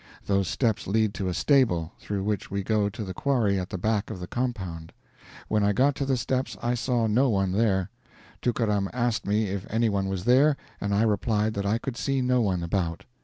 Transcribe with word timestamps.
Those 0.25 0.47
steps 0.47 0.87
lead 0.87 1.13
to 1.13 1.27
a 1.27 1.33
stable, 1.35 1.91
through 1.99 2.23
which 2.23 2.49
we 2.49 2.63
go 2.63 2.89
to 2.89 3.03
the 3.03 3.13
quarry 3.13 3.59
at 3.59 3.69
the 3.69 3.77
back 3.77 4.09
of 4.09 4.19
the 4.19 4.25
compound. 4.25 4.93
When 5.47 5.63
I 5.63 5.73
got 5.73 5.93
to 5.97 6.07
the 6.07 6.17
steps 6.17 6.57
I 6.59 6.73
saw 6.73 7.05
no 7.05 7.29
one 7.29 7.51
there. 7.51 7.91
Tookaram 8.41 8.89
asked 8.93 9.27
me 9.27 9.49
if 9.49 9.67
any 9.69 9.89
one 9.89 10.07
was 10.07 10.23
there, 10.23 10.57
and 10.81 10.91
I 10.95 11.03
replied 11.03 11.53
that 11.53 11.67
I 11.67 11.77
could 11.77 11.97
see 11.97 12.19
no 12.19 12.41
one 12.41 12.63
about. 12.63 13.05